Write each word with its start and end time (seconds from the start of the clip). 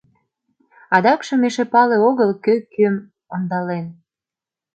Адакшым 0.95 1.41
эше 1.47 1.63
пале 1.73 1.97
огыл, 2.09 2.31
кӧ 2.43 2.55
кӧм 2.73 2.95
ондален. 3.33 3.85